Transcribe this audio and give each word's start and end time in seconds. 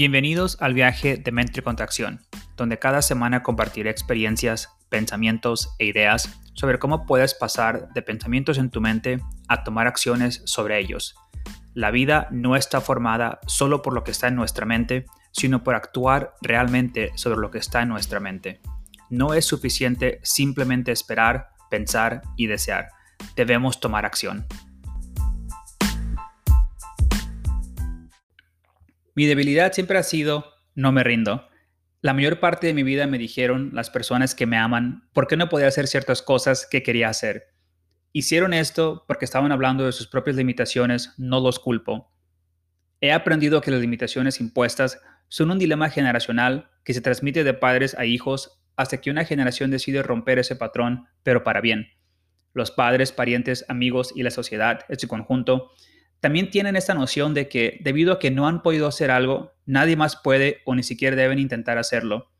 Bienvenidos 0.00 0.56
al 0.62 0.72
viaje 0.72 1.18
de 1.18 1.30
mente 1.30 1.60
contracción, 1.60 2.22
donde 2.56 2.78
cada 2.78 3.02
semana 3.02 3.42
compartiré 3.42 3.90
experiencias, 3.90 4.70
pensamientos 4.88 5.74
e 5.78 5.84
ideas 5.84 6.40
sobre 6.54 6.78
cómo 6.78 7.04
puedes 7.04 7.34
pasar 7.34 7.92
de 7.92 8.00
pensamientos 8.00 8.56
en 8.56 8.70
tu 8.70 8.80
mente 8.80 9.20
a 9.46 9.62
tomar 9.62 9.86
acciones 9.86 10.40
sobre 10.46 10.78
ellos. 10.78 11.16
La 11.74 11.90
vida 11.90 12.28
no 12.30 12.56
está 12.56 12.80
formada 12.80 13.40
solo 13.46 13.82
por 13.82 13.92
lo 13.92 14.02
que 14.02 14.12
está 14.12 14.28
en 14.28 14.36
nuestra 14.36 14.64
mente, 14.64 15.04
sino 15.32 15.62
por 15.62 15.74
actuar 15.74 16.32
realmente 16.40 17.12
sobre 17.16 17.38
lo 17.38 17.50
que 17.50 17.58
está 17.58 17.82
en 17.82 17.90
nuestra 17.90 18.20
mente. 18.20 18.62
No 19.10 19.34
es 19.34 19.44
suficiente 19.44 20.18
simplemente 20.22 20.92
esperar, 20.92 21.50
pensar 21.68 22.22
y 22.38 22.46
desear. 22.46 22.88
Debemos 23.36 23.80
tomar 23.80 24.06
acción. 24.06 24.46
Mi 29.14 29.26
debilidad 29.26 29.72
siempre 29.72 29.98
ha 29.98 30.02
sido 30.02 30.52
no 30.74 30.92
me 30.92 31.04
rindo. 31.04 31.48
La 32.00 32.14
mayor 32.14 32.40
parte 32.40 32.66
de 32.66 32.74
mi 32.74 32.82
vida 32.82 33.06
me 33.06 33.18
dijeron 33.18 33.70
las 33.74 33.90
personas 33.90 34.34
que 34.34 34.46
me 34.46 34.56
aman 34.56 35.08
por 35.12 35.26
qué 35.26 35.36
no 35.36 35.48
podía 35.48 35.66
hacer 35.66 35.86
ciertas 35.86 36.22
cosas 36.22 36.66
que 36.70 36.82
quería 36.82 37.08
hacer. 37.08 37.48
Hicieron 38.12 38.54
esto 38.54 39.04
porque 39.06 39.24
estaban 39.24 39.52
hablando 39.52 39.84
de 39.84 39.92
sus 39.92 40.06
propias 40.06 40.36
limitaciones, 40.36 41.14
no 41.18 41.40
los 41.40 41.58
culpo. 41.58 42.12
He 43.00 43.12
aprendido 43.12 43.60
que 43.60 43.70
las 43.70 43.80
limitaciones 43.80 44.40
impuestas 44.40 45.00
son 45.28 45.50
un 45.50 45.58
dilema 45.58 45.90
generacional 45.90 46.70
que 46.84 46.94
se 46.94 47.00
transmite 47.00 47.44
de 47.44 47.54
padres 47.54 47.94
a 47.96 48.04
hijos 48.04 48.62
hasta 48.76 49.00
que 49.00 49.10
una 49.10 49.24
generación 49.24 49.70
decide 49.70 50.02
romper 50.02 50.38
ese 50.38 50.56
patrón, 50.56 51.06
pero 51.22 51.44
para 51.44 51.60
bien. 51.60 51.88
Los 52.52 52.70
padres, 52.70 53.12
parientes, 53.12 53.64
amigos 53.68 54.12
y 54.14 54.22
la 54.22 54.30
sociedad 54.30 54.80
en 54.88 54.98
su 54.98 55.06
conjunto 55.06 55.70
también 56.20 56.50
tienen 56.50 56.76
esta 56.76 56.94
noción 56.94 57.32
de 57.32 57.48
que 57.48 57.78
debido 57.80 58.12
a 58.12 58.18
que 58.18 58.30
no 58.30 58.46
han 58.46 58.62
podido 58.62 58.86
hacer 58.86 59.10
algo, 59.10 59.54
nadie 59.64 59.96
más 59.96 60.16
puede 60.16 60.60
o 60.66 60.74
ni 60.74 60.82
siquiera 60.82 61.16
deben 61.16 61.38
intentar 61.38 61.78
hacerlo. 61.78 62.30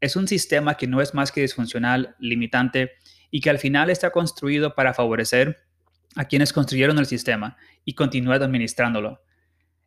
Es 0.00 0.16
un 0.16 0.28
sistema 0.28 0.76
que 0.76 0.86
no 0.86 1.00
es 1.00 1.14
más 1.14 1.32
que 1.32 1.40
disfuncional, 1.40 2.14
limitante 2.18 2.92
y 3.30 3.40
que 3.40 3.48
al 3.48 3.58
final 3.58 3.88
está 3.88 4.10
construido 4.10 4.74
para 4.74 4.92
favorecer 4.92 5.64
a 6.16 6.26
quienes 6.26 6.52
construyeron 6.52 6.98
el 6.98 7.06
sistema 7.06 7.56
y 7.84 7.94
continúan 7.94 8.42
administrándolo. 8.42 9.22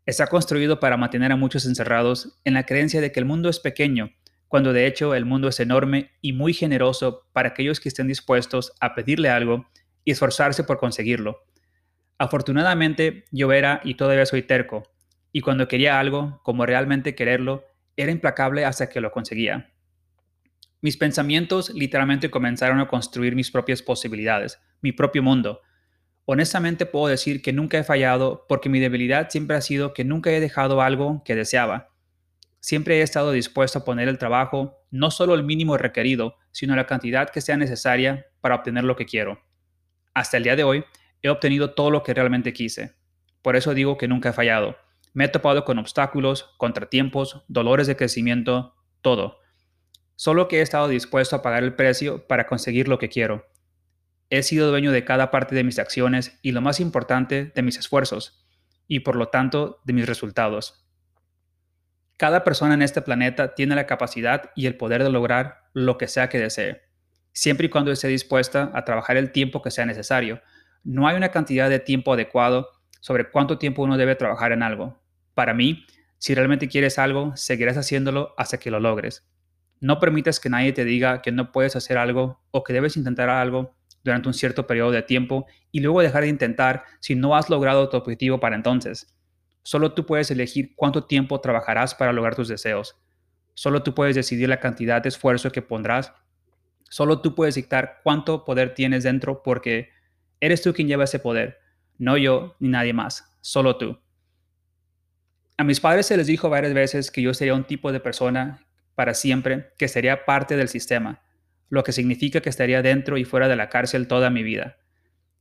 Está 0.05 0.27
construido 0.27 0.79
para 0.79 0.97
mantener 0.97 1.31
a 1.31 1.35
muchos 1.35 1.65
encerrados 1.65 2.39
en 2.43 2.55
la 2.55 2.65
creencia 2.65 3.01
de 3.01 3.11
que 3.11 3.19
el 3.19 3.25
mundo 3.25 3.49
es 3.49 3.59
pequeño, 3.59 4.11
cuando 4.47 4.73
de 4.73 4.87
hecho 4.87 5.13
el 5.13 5.25
mundo 5.25 5.49
es 5.49 5.59
enorme 5.59 6.11
y 6.21 6.33
muy 6.33 6.53
generoso 6.53 7.27
para 7.33 7.49
aquellos 7.49 7.79
que 7.79 7.89
estén 7.89 8.07
dispuestos 8.07 8.73
a 8.79 8.95
pedirle 8.95 9.29
algo 9.29 9.67
y 10.03 10.11
esforzarse 10.11 10.63
por 10.63 10.79
conseguirlo. 10.79 11.43
Afortunadamente, 12.17 13.25
yo 13.31 13.51
era 13.51 13.81
y 13.83 13.95
todavía 13.95 14.25
soy 14.25 14.41
terco, 14.41 14.83
y 15.31 15.41
cuando 15.41 15.67
quería 15.67 15.99
algo, 15.99 16.39
como 16.43 16.65
realmente 16.65 17.13
quererlo, 17.13 17.65
era 17.95 18.11
implacable 18.11 18.65
hasta 18.65 18.89
que 18.89 19.01
lo 19.01 19.11
conseguía. 19.11 19.71
Mis 20.81 20.97
pensamientos 20.97 21.71
literalmente 21.71 22.29
comenzaron 22.29 22.79
a 22.79 22.87
construir 22.87 23.35
mis 23.35 23.51
propias 23.51 23.81
posibilidades, 23.81 24.59
mi 24.81 24.91
propio 24.91 25.23
mundo. 25.23 25.61
Honestamente 26.25 26.85
puedo 26.85 27.07
decir 27.07 27.41
que 27.41 27.53
nunca 27.53 27.79
he 27.79 27.83
fallado 27.83 28.45
porque 28.47 28.69
mi 28.69 28.79
debilidad 28.79 29.29
siempre 29.29 29.57
ha 29.57 29.61
sido 29.61 29.93
que 29.93 30.03
nunca 30.03 30.31
he 30.31 30.39
dejado 30.39 30.81
algo 30.81 31.23
que 31.23 31.35
deseaba. 31.35 31.89
Siempre 32.59 32.99
he 32.99 33.01
estado 33.01 33.31
dispuesto 33.31 33.79
a 33.79 33.85
poner 33.85 34.07
el 34.07 34.17
trabajo, 34.17 34.83
no 34.91 35.09
solo 35.09 35.35
el 35.35 35.43
mínimo 35.43 35.77
requerido, 35.77 36.35
sino 36.51 36.75
la 36.75 36.85
cantidad 36.85 37.29
que 37.29 37.41
sea 37.41 37.57
necesaria 37.57 38.27
para 38.41 38.55
obtener 38.55 38.83
lo 38.83 38.95
que 38.95 39.05
quiero. 39.05 39.41
Hasta 40.13 40.37
el 40.37 40.43
día 40.43 40.55
de 40.55 40.63
hoy, 40.63 40.83
he 41.21 41.29
obtenido 41.29 41.73
todo 41.73 41.91
lo 41.91 42.03
que 42.03 42.13
realmente 42.13 42.53
quise. 42.53 42.95
Por 43.41 43.55
eso 43.55 43.73
digo 43.73 43.97
que 43.97 44.07
nunca 44.07 44.29
he 44.29 44.33
fallado. 44.33 44.77
Me 45.13 45.25
he 45.25 45.29
topado 45.29 45.65
con 45.65 45.79
obstáculos, 45.79 46.53
contratiempos, 46.57 47.43
dolores 47.47 47.87
de 47.87 47.95
crecimiento, 47.95 48.75
todo. 49.01 49.39
Solo 50.15 50.47
que 50.47 50.59
he 50.59 50.61
estado 50.61 50.87
dispuesto 50.87 51.35
a 51.35 51.41
pagar 51.41 51.63
el 51.63 51.75
precio 51.75 52.27
para 52.27 52.47
conseguir 52.47 52.87
lo 52.87 52.99
que 52.99 53.09
quiero. 53.09 53.45
He 54.29 54.43
sido 54.43 54.69
dueño 54.69 54.91
de 54.91 55.05
cada 55.05 55.31
parte 55.31 55.55
de 55.55 55.63
mis 55.63 55.79
acciones 55.79 56.37
y 56.41 56.51
lo 56.51 56.61
más 56.61 56.79
importante, 56.79 57.51
de 57.55 57.61
mis 57.61 57.77
esfuerzos, 57.77 58.45
y 58.87 58.99
por 58.99 59.15
lo 59.15 59.29
tanto 59.29 59.79
de 59.85 59.93
mis 59.93 60.05
resultados. 60.05 60.85
Cada 62.17 62.43
persona 62.43 62.73
en 62.73 62.81
este 62.81 63.01
planeta 63.01 63.53
tiene 63.53 63.75
la 63.75 63.85
capacidad 63.85 64.51
y 64.55 64.65
el 64.65 64.75
poder 64.75 65.03
de 65.03 65.11
lograr 65.11 65.59
lo 65.73 65.97
que 65.97 66.07
sea 66.07 66.29
que 66.29 66.39
desee, 66.39 66.81
siempre 67.31 67.67
y 67.67 67.69
cuando 67.69 67.91
esté 67.91 68.07
dispuesta 68.07 68.71
a 68.73 68.83
trabajar 68.83 69.15
el 69.15 69.31
tiempo 69.31 69.61
que 69.61 69.69
sea 69.69 69.85
necesario, 69.85 70.41
no 70.87 71.05
hay 71.05 71.17
una 71.17 71.31
cantidad 71.31 71.69
de 71.69 71.79
tiempo 71.79 72.13
adecuado 72.13 72.69
sobre 73.01 73.29
cuánto 73.29 73.57
tiempo 73.57 73.83
uno 73.83 73.97
debe 73.97 74.15
trabajar 74.15 74.53
en 74.53 74.63
algo. 74.63 74.97
Para 75.33 75.53
mí, 75.53 75.85
si 76.17 76.33
realmente 76.33 76.69
quieres 76.69 76.97
algo, 76.97 77.35
seguirás 77.35 77.75
haciéndolo 77.75 78.33
hasta 78.37 78.57
que 78.57 78.71
lo 78.71 78.79
logres. 78.79 79.27
No 79.81 79.99
permitas 79.99 80.39
que 80.39 80.49
nadie 80.49 80.71
te 80.71 80.85
diga 80.85 81.21
que 81.21 81.33
no 81.33 81.51
puedes 81.51 81.75
hacer 81.75 81.97
algo 81.97 82.41
o 82.51 82.63
que 82.63 82.71
debes 82.71 82.95
intentar 82.95 83.29
algo 83.29 83.75
durante 84.01 84.29
un 84.29 84.33
cierto 84.33 84.65
periodo 84.65 84.91
de 84.91 85.03
tiempo 85.03 85.45
y 85.73 85.81
luego 85.81 86.01
dejar 86.01 86.23
de 86.23 86.29
intentar 86.29 86.85
si 87.01 87.15
no 87.15 87.35
has 87.35 87.49
logrado 87.49 87.89
tu 87.89 87.97
objetivo 87.97 88.39
para 88.39 88.55
entonces. 88.55 89.13
Solo 89.63 89.93
tú 89.93 90.05
puedes 90.05 90.31
elegir 90.31 90.73
cuánto 90.77 91.03
tiempo 91.03 91.41
trabajarás 91.41 91.95
para 91.95 92.13
lograr 92.13 92.33
tus 92.33 92.47
deseos. 92.47 92.95
Solo 93.55 93.83
tú 93.83 93.93
puedes 93.93 94.15
decidir 94.15 94.47
la 94.47 94.61
cantidad 94.61 95.01
de 95.01 95.09
esfuerzo 95.09 95.51
que 95.51 95.61
pondrás. 95.61 96.13
Solo 96.89 97.19
tú 97.19 97.35
puedes 97.35 97.55
dictar 97.55 97.99
cuánto 98.05 98.45
poder 98.45 98.73
tienes 98.73 99.03
dentro 99.03 99.43
porque 99.43 99.96
Eres 100.39 100.61
tú 100.61 100.73
quien 100.73 100.87
lleva 100.87 101.05
ese 101.05 101.19
poder, 101.19 101.59
no 101.97 102.17
yo 102.17 102.55
ni 102.59 102.69
nadie 102.69 102.93
más, 102.93 103.35
solo 103.41 103.77
tú. 103.77 103.99
A 105.57 105.63
mis 105.63 105.79
padres 105.79 106.05
se 106.05 106.17
les 106.17 106.27
dijo 106.27 106.49
varias 106.49 106.73
veces 106.73 107.09
que 107.09 107.23
yo 107.23 107.33
sería 107.33 107.55
un 107.55 107.63
tipo 107.63 107.91
de 107.91 107.99
persona 107.99 108.67
para 108.93 109.15
siempre 109.15 109.73
que 109.79 109.87
sería 109.87 110.25
parte 110.25 110.55
del 110.55 110.67
sistema, 110.67 111.23
lo 111.69 111.83
que 111.83 111.91
significa 111.91 112.41
que 112.41 112.49
estaría 112.49 112.83
dentro 112.83 113.17
y 113.17 113.25
fuera 113.25 113.47
de 113.47 113.55
la 113.55 113.69
cárcel 113.69 114.07
toda 114.07 114.29
mi 114.29 114.43
vida, 114.43 114.77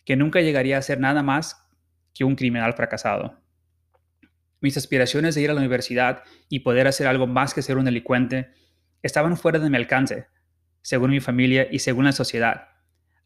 que 0.06 0.16
nunca 0.16 0.40
llegaría 0.40 0.78
a 0.78 0.82
ser 0.82 0.98
nada 0.98 1.22
más 1.22 1.68
que 2.14 2.24
un 2.24 2.34
criminal 2.34 2.72
fracasado. 2.72 3.38
Mis 4.60 4.78
aspiraciones 4.78 5.34
de 5.34 5.42
ir 5.42 5.50
a 5.50 5.54
la 5.54 5.60
universidad 5.60 6.22
y 6.48 6.60
poder 6.60 6.86
hacer 6.86 7.06
algo 7.06 7.26
más 7.26 7.52
que 7.52 7.60
ser 7.60 7.76
un 7.76 7.84
delincuente 7.84 8.50
estaban 9.02 9.36
fuera 9.36 9.58
de 9.58 9.68
mi 9.68 9.76
alcance, 9.76 10.26
según 10.80 11.10
mi 11.10 11.20
familia 11.20 11.68
y 11.70 11.80
según 11.80 12.06
la 12.06 12.12
sociedad 12.12 12.75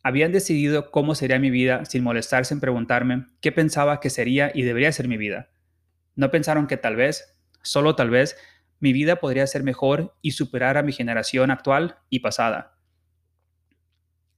habían 0.03 0.33
decidido 0.33 0.91
cómo 0.91 1.15
sería 1.15 1.39
mi 1.39 1.51
vida 1.51 1.85
sin 1.85 2.03
molestarse 2.03 2.55
en 2.55 2.61
preguntarme 2.61 3.27
qué 3.41 3.53
pensaba 3.53 4.01
que 4.01 4.11
sería 4.11 4.51
y 4.55 4.63
debería 4.63 4.93
ser 4.93 5.09
mi 5.09 5.17
vida. 5.17 5.51
No 6.15 6.31
pensaron 6.31 6.67
que 6.67 6.77
tal 6.77 6.97
vez, 6.97 7.37
solo 7.63 7.97
tal 7.97 8.11
vez, 8.11 8.37
mi 8.79 8.93
vida 8.93 9.17
podría 9.17 9.47
ser 9.47 9.63
mejor 9.63 10.17
y 10.23 10.33
superar 10.33 10.79
a 10.79 10.83
mi 10.83 10.93
generación 10.93 11.51
actual 11.51 11.99
y 12.09 12.21
pasada. 12.21 12.79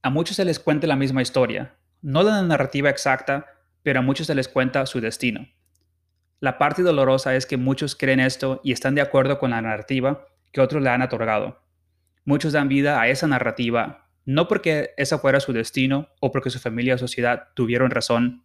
A 0.01 0.09
muchos 0.09 0.35
se 0.35 0.45
les 0.45 0.59
cuenta 0.59 0.85
la 0.85 0.97
misma 0.97 1.21
historia, 1.21 1.77
no 2.01 2.23
la 2.23 2.41
narrativa 2.41 2.89
exacta, 2.89 3.45
pero 3.83 3.99
a 3.99 4.01
muchos 4.01 4.27
se 4.27 4.35
les 4.35 4.49
cuenta 4.49 4.85
su 4.85 4.99
destino. 4.99 5.47
La 6.41 6.57
parte 6.57 6.81
dolorosa 6.81 7.35
es 7.35 7.45
que 7.45 7.55
muchos 7.55 7.95
creen 7.95 8.19
esto 8.19 8.59
y 8.65 8.73
están 8.73 8.95
de 8.95 9.01
acuerdo 9.01 9.39
con 9.39 9.51
la 9.51 9.61
narrativa 9.61 10.25
que 10.51 10.59
otros 10.59 10.83
le 10.83 10.89
han 10.89 11.01
otorgado. 11.01 11.63
Muchos 12.25 12.51
dan 12.51 12.67
vida 12.67 12.99
a 12.99 13.07
esa 13.07 13.27
narrativa 13.27 14.02
no 14.25 14.47
porque 14.47 14.91
esa 14.97 15.19
fuera 15.19 15.39
su 15.39 15.53
destino 15.53 16.09
o 16.19 16.31
porque 16.31 16.49
su 16.49 16.59
familia 16.59 16.95
o 16.95 16.97
sociedad 16.97 17.49
tuvieron 17.55 17.91
razón, 17.91 18.43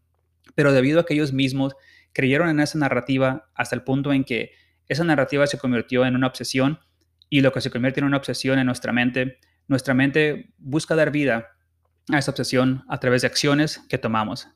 pero 0.55 0.73
debido 0.73 1.01
a 1.01 1.07
que 1.07 1.15
ellos 1.15 1.33
mismos 1.33 1.77
creyeron 2.13 2.49
en 2.49 2.61
esa 2.61 2.79
narrativa 2.79 3.51
hasta 3.55 3.77
el 3.77 3.83
punto 3.83 4.13
en 4.13 4.25
que 4.25 4.53
esa 4.89 5.05
narrativa 5.05 5.47
se 5.47 5.59
convirtió 5.59 6.05
en 6.07 6.17
una 6.17 6.27
obsesión 6.27 6.81
y 7.29 7.43
lo 7.43 7.53
que 7.53 7.61
se 7.61 7.71
convierte 7.71 8.01
en 8.01 8.07
una 8.07 8.17
obsesión 8.17 8.59
en 8.59 8.67
nuestra 8.67 8.93
mente, 8.93 9.39
nuestra 9.67 9.95
mente 9.95 10.53
busca 10.59 10.97
dar 10.97 11.11
vida 11.11 11.57
a 12.11 12.19
esa 12.19 12.31
obsesión 12.31 12.85
a 12.89 12.99
través 12.99 13.23
de 13.23 13.29
acciones 13.29 13.83
que 13.89 13.99
tomamos. 13.99 14.49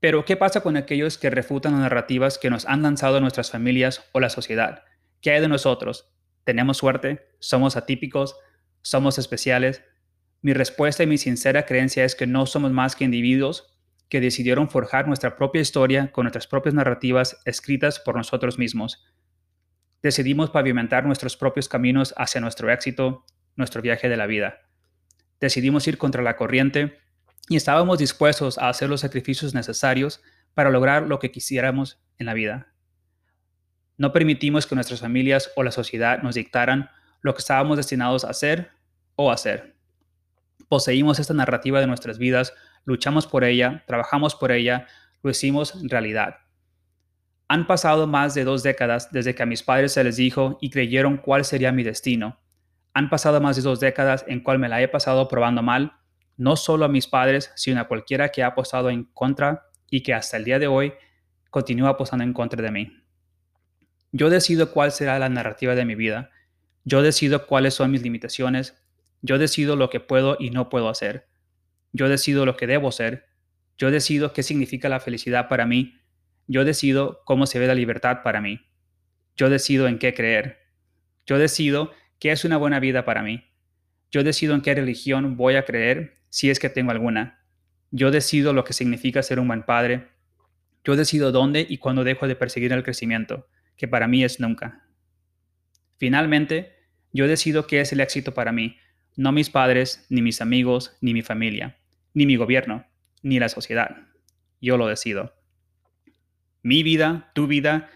Pero, 0.00 0.24
¿qué 0.24 0.36
pasa 0.36 0.62
con 0.62 0.76
aquellos 0.76 1.18
que 1.18 1.28
refutan 1.28 1.72
las 1.72 1.82
narrativas 1.82 2.38
que 2.38 2.50
nos 2.50 2.66
han 2.66 2.82
lanzado 2.82 3.20
nuestras 3.20 3.50
familias 3.50 4.08
o 4.12 4.20
la 4.20 4.30
sociedad? 4.30 4.84
¿Qué 5.20 5.32
hay 5.32 5.40
de 5.40 5.48
nosotros? 5.48 6.12
¿Tenemos 6.44 6.78
suerte? 6.78 7.28
¿Somos 7.40 7.76
atípicos? 7.76 8.36
Somos 8.82 9.18
especiales, 9.18 9.82
mi 10.40 10.52
respuesta 10.52 11.02
y 11.02 11.06
mi 11.06 11.18
sincera 11.18 11.66
creencia 11.66 12.04
es 12.04 12.14
que 12.14 12.26
no 12.26 12.46
somos 12.46 12.70
más 12.70 12.94
que 12.94 13.04
individuos 13.04 13.78
que 14.08 14.20
decidieron 14.20 14.68
forjar 14.68 15.06
nuestra 15.06 15.36
propia 15.36 15.60
historia 15.60 16.12
con 16.12 16.24
nuestras 16.24 16.46
propias 16.46 16.74
narrativas 16.74 17.40
escritas 17.44 17.98
por 17.98 18.16
nosotros 18.16 18.58
mismos. 18.58 19.04
Decidimos 20.02 20.50
pavimentar 20.50 21.04
nuestros 21.04 21.36
propios 21.36 21.68
caminos 21.68 22.14
hacia 22.16 22.40
nuestro 22.40 22.72
éxito, 22.72 23.24
nuestro 23.56 23.82
viaje 23.82 24.08
de 24.08 24.16
la 24.16 24.26
vida. 24.26 24.60
Decidimos 25.40 25.86
ir 25.88 25.98
contra 25.98 26.22
la 26.22 26.36
corriente 26.36 26.98
y 27.48 27.56
estábamos 27.56 27.98
dispuestos 27.98 28.58
a 28.58 28.68
hacer 28.68 28.88
los 28.88 29.00
sacrificios 29.00 29.54
necesarios 29.54 30.22
para 30.54 30.70
lograr 30.70 31.02
lo 31.02 31.18
que 31.18 31.30
quisiéramos 31.30 32.00
en 32.18 32.26
la 32.26 32.34
vida. 32.34 32.72
No 33.96 34.12
permitimos 34.12 34.66
que 34.66 34.76
nuestras 34.76 35.00
familias 35.00 35.50
o 35.56 35.64
la 35.64 35.72
sociedad 35.72 36.22
nos 36.22 36.36
dictaran 36.36 36.90
lo 37.20 37.34
que 37.34 37.40
estábamos 37.40 37.76
destinados 37.76 38.24
a 38.24 38.30
hacer 38.30 38.70
o 39.16 39.30
hacer. 39.30 39.76
Poseímos 40.68 41.18
esta 41.18 41.34
narrativa 41.34 41.80
de 41.80 41.86
nuestras 41.86 42.18
vidas, 42.18 42.54
luchamos 42.84 43.26
por 43.26 43.44
ella, 43.44 43.84
trabajamos 43.86 44.34
por 44.34 44.52
ella, 44.52 44.86
lo 45.22 45.30
hicimos 45.30 45.74
realidad. 45.82 46.36
Han 47.48 47.66
pasado 47.66 48.06
más 48.06 48.34
de 48.34 48.44
dos 48.44 48.62
décadas 48.62 49.10
desde 49.10 49.34
que 49.34 49.42
a 49.42 49.46
mis 49.46 49.62
padres 49.62 49.92
se 49.92 50.04
les 50.04 50.16
dijo 50.16 50.58
y 50.60 50.70
creyeron 50.70 51.16
cuál 51.16 51.44
sería 51.44 51.72
mi 51.72 51.82
destino. 51.82 52.38
Han 52.92 53.08
pasado 53.08 53.40
más 53.40 53.56
de 53.56 53.62
dos 53.62 53.80
décadas 53.80 54.24
en 54.28 54.40
cual 54.40 54.58
me 54.58 54.68
la 54.68 54.82
he 54.82 54.88
pasado 54.88 55.28
probando 55.28 55.62
mal, 55.62 55.94
no 56.36 56.56
solo 56.56 56.84
a 56.84 56.88
mis 56.88 57.06
padres, 57.06 57.50
sino 57.56 57.80
a 57.80 57.88
cualquiera 57.88 58.28
que 58.28 58.42
ha 58.42 58.48
apostado 58.48 58.90
en 58.90 59.04
contra 59.04 59.66
y 59.90 60.02
que 60.02 60.12
hasta 60.12 60.36
el 60.36 60.44
día 60.44 60.58
de 60.58 60.66
hoy 60.66 60.92
continúa 61.50 61.90
apostando 61.90 62.24
en 62.24 62.34
contra 62.34 62.62
de 62.62 62.70
mí. 62.70 63.02
Yo 64.12 64.30
decido 64.30 64.70
cuál 64.72 64.92
será 64.92 65.18
la 65.18 65.28
narrativa 65.28 65.74
de 65.74 65.84
mi 65.84 65.94
vida. 65.94 66.30
Yo 66.88 67.02
decido 67.02 67.46
cuáles 67.46 67.74
son 67.74 67.90
mis 67.90 68.02
limitaciones. 68.02 68.74
Yo 69.20 69.38
decido 69.38 69.76
lo 69.76 69.90
que 69.90 70.00
puedo 70.00 70.36
y 70.40 70.50
no 70.50 70.68
puedo 70.68 70.88
hacer. 70.88 71.28
Yo 71.92 72.08
decido 72.08 72.46
lo 72.46 72.56
que 72.56 72.66
debo 72.66 72.92
ser. 72.92 73.26
Yo 73.76 73.90
decido 73.90 74.32
qué 74.32 74.42
significa 74.42 74.88
la 74.88 75.00
felicidad 75.00 75.48
para 75.48 75.66
mí 75.66 75.98
yo 76.48 76.64
decido 76.64 77.20
cómo 77.24 77.46
se 77.46 77.58
ve 77.58 77.66
la 77.66 77.74
libertad 77.74 78.22
para 78.24 78.40
mí. 78.40 78.60
Yo 79.36 79.50
decido 79.50 79.86
en 79.86 79.98
qué 79.98 80.14
creer. 80.14 80.58
Yo 81.26 81.38
decido 81.38 81.92
qué 82.18 82.32
es 82.32 82.44
una 82.46 82.56
buena 82.56 82.80
vida 82.80 83.04
para 83.04 83.22
mí. 83.22 83.44
Yo 84.10 84.24
decido 84.24 84.54
en 84.54 84.62
qué 84.62 84.74
religión 84.74 85.36
voy 85.36 85.56
a 85.56 85.66
creer 85.66 86.22
si 86.30 86.48
es 86.48 86.58
que 86.58 86.70
tengo 86.70 86.90
alguna. 86.90 87.44
Yo 87.90 88.10
decido 88.10 88.54
lo 88.54 88.64
que 88.64 88.72
significa 88.72 89.22
ser 89.22 89.38
un 89.38 89.46
buen 89.46 89.62
padre. 89.62 90.08
Yo 90.84 90.96
decido 90.96 91.32
dónde 91.32 91.66
y 91.68 91.76
cuándo 91.76 92.02
dejo 92.02 92.26
de 92.26 92.34
perseguir 92.34 92.72
el 92.72 92.82
crecimiento, 92.82 93.46
que 93.76 93.86
para 93.86 94.08
mí 94.08 94.24
es 94.24 94.40
nunca. 94.40 94.86
Finalmente, 95.98 96.77
yo 97.12 97.26
decido 97.26 97.66
qué 97.66 97.80
es 97.80 97.92
el 97.92 98.00
éxito 98.00 98.34
para 98.34 98.52
mí, 98.52 98.76
no 99.16 99.32
mis 99.32 99.50
padres, 99.50 100.06
ni 100.08 100.22
mis 100.22 100.40
amigos, 100.40 100.96
ni 101.00 101.12
mi 101.12 101.22
familia, 101.22 101.78
ni 102.14 102.26
mi 102.26 102.36
gobierno, 102.36 102.86
ni 103.22 103.38
la 103.38 103.48
sociedad. 103.48 103.96
Yo 104.60 104.76
lo 104.76 104.86
decido. 104.86 105.34
Mi 106.62 106.82
vida, 106.82 107.30
tu 107.34 107.46
vida, 107.46 107.90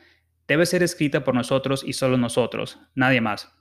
debe 0.48 0.66
ser 0.66 0.82
escrita 0.82 1.24
por 1.24 1.34
nosotros 1.34 1.84
y 1.86 1.92
solo 1.92 2.16
nosotros, 2.16 2.78
nadie 2.94 3.20
más. 3.20 3.52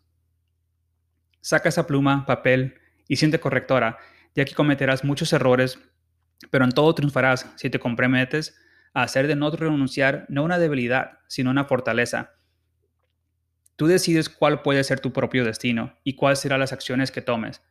Saca 1.42 1.70
esa 1.70 1.88
pluma, 1.88 2.26
papel 2.26 2.76
y 3.08 3.18
siente 3.18 3.40
correctora, 3.40 3.98
ya 4.36 4.46
que 4.46 4.56
cometerás 4.56 5.04
muchos 5.04 5.34
errores, 5.34 5.80
pero 6.50 6.66
en 6.66 6.72
todo 6.72 6.94
triunfarás 6.96 7.52
si 7.56 7.70
te 7.70 7.80
comprometes 7.80 8.58
a 8.94 9.04
hacer 9.04 9.28
de 9.28 9.36
no 9.36 9.52
renunciar 9.52 10.26
no 10.30 10.44
una 10.44 10.60
debilidad, 10.60 11.20
sino 11.28 11.50
una 11.50 11.66
fortaleza. 11.66 12.34
Tú 13.82 13.88
decides 13.88 14.30
cuál 14.30 14.62
puede 14.62 14.84
ser 14.84 15.00
tu 15.00 15.12
propio 15.12 15.44
destino 15.44 15.98
y 16.04 16.14
cuáles 16.14 16.38
serán 16.38 16.60
las 16.60 16.72
acciones 16.72 17.10
que 17.10 17.24
tomes. 17.24 17.64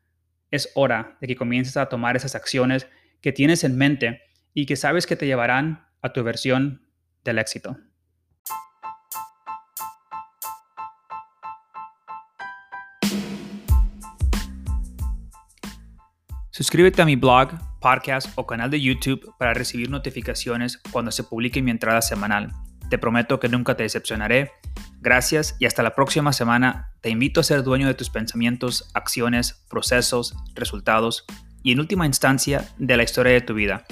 Es 0.51 0.73
hora 0.75 1.17
de 1.21 1.29
que 1.29 1.37
comiences 1.37 1.77
a 1.77 1.87
tomar 1.87 2.17
esas 2.17 2.35
acciones 2.35 2.89
que 3.21 3.31
tienes 3.31 3.63
en 3.63 3.77
mente 3.77 4.21
y 4.53 4.67
que 4.67 4.75
sabes 4.75 5.07
que 5.07 5.15
te 5.15 5.27
llevarán 5.27 5.87
a 6.03 6.13
tu 6.13 6.25
versión 6.25 6.85
del 7.23 7.39
éxito. 7.39 7.77
Suscríbete 16.51 17.03
a 17.03 17.05
mi 17.05 17.15
blog, 17.15 17.51
podcast 17.81 18.33
o 18.35 18.49
canal 18.49 18.69
de 18.69 18.81
YouTube 18.81 19.33
para 19.39 19.55
recibir 19.55 19.89
notificaciones 19.89 20.77
cuando 20.91 21.13
se 21.13 21.23
publique 21.23 21.63
mi 21.63 21.71
entrada 21.71 22.03
semanal. 22.03 22.51
Te 22.91 22.99
prometo 22.99 23.39
que 23.39 23.49
nunca 23.49 23.77
te 23.77 23.85
decepcionaré. 23.85 24.51
Gracias 25.03 25.57
y 25.59 25.65
hasta 25.65 25.83
la 25.83 25.95
próxima 25.95 26.35
semana. 26.35 26.93
Te 27.01 27.09
invito 27.09 27.41
a 27.41 27.45
ser 27.45 27.63
dueño 27.63 27.87
de 27.87 27.95
tus 27.95 28.11
pensamientos, 28.11 28.91
acciones, 28.93 29.65
procesos, 29.71 30.37
resultados 30.55 31.25
y 31.63 31.73
en 31.73 31.81
última 31.81 32.05
instancia 32.05 32.69
de 32.77 32.99
la 32.99 33.03
historia 33.03 33.33
de 33.33 33.41
tu 33.41 33.55
vida. 33.55 33.85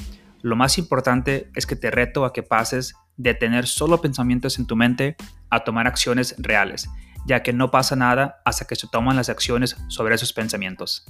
Lo 0.43 0.55
más 0.55 0.76
importante 0.76 1.50
es 1.55 1.64
que 1.64 1.76
te 1.76 1.90
reto 1.90 2.26
a 2.26 2.34
que 2.34 2.43
pases 2.43 2.94
de 3.16 3.32
tener 3.32 3.66
solo 3.66 4.02
pensamientos 4.02 4.58
en 4.58 4.66
tu 4.66 4.76
mente 4.76 5.16
a 5.49 5.64
tomar 5.64 5.87
acciones 5.87 6.34
reales, 6.37 6.90
ya 7.26 7.43
que 7.43 7.54
no 7.54 7.70
pasa 7.70 7.96
nada 7.96 8.43
hasta 8.44 8.66
que 8.66 8.76
se 8.76 8.87
toman 8.87 9.16
las 9.16 9.31
acciones 9.31 9.78
sobre 9.88 10.14
esos 10.14 10.34
pensamientos. 10.34 11.06